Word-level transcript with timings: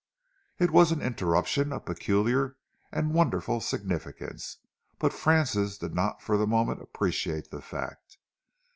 It 0.57 0.71
was 0.71 0.91
an 0.91 0.99
interruption 0.99 1.71
of 1.71 1.85
peculiar 1.85 2.57
and 2.91 3.13
wonderful 3.13 3.61
significance, 3.61 4.57
but 4.97 5.13
Francis 5.13 5.77
did 5.77 5.93
not 5.93 6.23
for 6.23 6.37
the 6.37 6.47
moment 6.47 6.81
appreciate 6.81 7.51
the 7.51 7.61
fact. 7.61 8.17